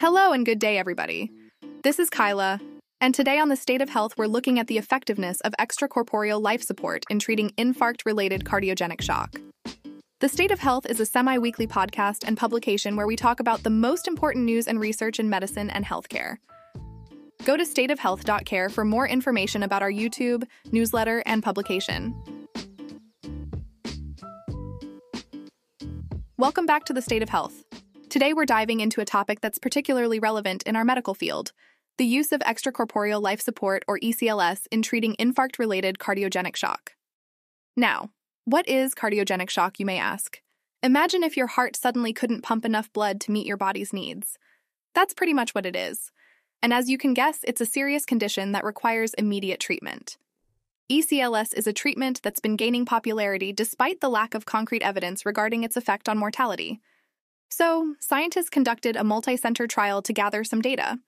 [0.00, 1.32] Hello and good day, everybody.
[1.82, 2.60] This is Kyla,
[3.00, 6.62] and today on the State of Health, we're looking at the effectiveness of extracorporeal life
[6.62, 9.40] support in treating infarct related cardiogenic shock.
[10.20, 13.64] The State of Health is a semi weekly podcast and publication where we talk about
[13.64, 16.36] the most important news and research in medicine and healthcare.
[17.44, 22.14] Go to stateofhealth.care for more information about our YouTube, newsletter, and publication.
[26.36, 27.64] Welcome back to the State of Health.
[28.08, 31.52] Today, we're diving into a topic that's particularly relevant in our medical field
[31.98, 36.92] the use of extracorporeal life support, or ECLS, in treating infarct related cardiogenic shock.
[37.76, 38.10] Now,
[38.44, 40.40] what is cardiogenic shock, you may ask?
[40.80, 44.38] Imagine if your heart suddenly couldn't pump enough blood to meet your body's needs.
[44.94, 46.12] That's pretty much what it is.
[46.62, 50.18] And as you can guess, it's a serious condition that requires immediate treatment.
[50.90, 55.64] ECLS is a treatment that's been gaining popularity despite the lack of concrete evidence regarding
[55.64, 56.80] its effect on mortality.
[57.50, 60.98] So, scientists conducted a multi center trial to gather some data.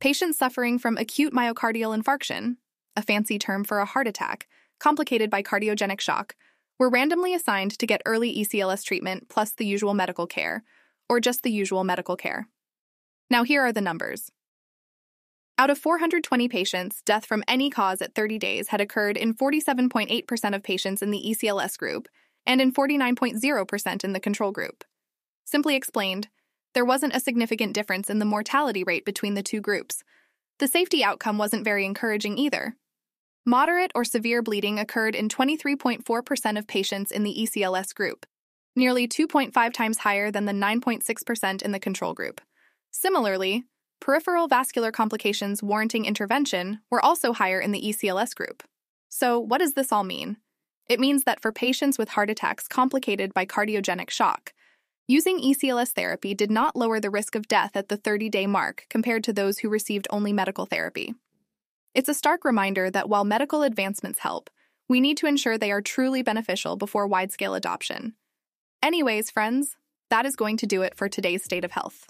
[0.00, 2.56] Patients suffering from acute myocardial infarction,
[2.94, 4.46] a fancy term for a heart attack,
[4.78, 6.36] complicated by cardiogenic shock,
[6.78, 10.62] were randomly assigned to get early ECLS treatment plus the usual medical care,
[11.08, 12.48] or just the usual medical care.
[13.30, 14.30] Now, here are the numbers.
[15.58, 20.54] Out of 420 patients, death from any cause at 30 days had occurred in 47.8%
[20.54, 22.06] of patients in the ECLS group
[22.46, 24.84] and in 49.0% in the control group.
[25.50, 26.28] Simply explained,
[26.74, 30.04] there wasn't a significant difference in the mortality rate between the two groups.
[30.58, 32.76] The safety outcome wasn't very encouraging either.
[33.46, 38.26] Moderate or severe bleeding occurred in 23.4% of patients in the ECLS group,
[38.76, 42.42] nearly 2.5 times higher than the 9.6% in the control group.
[42.90, 43.64] Similarly,
[44.02, 48.64] peripheral vascular complications warranting intervention were also higher in the ECLS group.
[49.08, 50.36] So, what does this all mean?
[50.90, 54.52] It means that for patients with heart attacks complicated by cardiogenic shock,
[55.10, 58.84] Using ECLS therapy did not lower the risk of death at the 30 day mark
[58.90, 61.14] compared to those who received only medical therapy.
[61.94, 64.50] It's a stark reminder that while medical advancements help,
[64.86, 68.16] we need to ensure they are truly beneficial before wide scale adoption.
[68.82, 69.76] Anyways, friends,
[70.10, 72.06] that is going to do it for today's State of Health.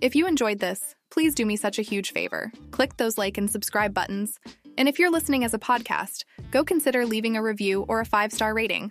[0.00, 2.50] If you enjoyed this, please do me such a huge favor.
[2.72, 4.40] Click those like and subscribe buttons.
[4.76, 8.32] And if you're listening as a podcast, go consider leaving a review or a five
[8.32, 8.90] star rating.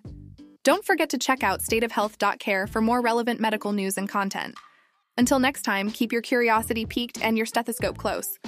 [0.65, 4.55] Don't forget to check out stateofhealth.care for more relevant medical news and content.
[5.15, 8.39] Until next time, keep your curiosity peaked and your stethoscope close.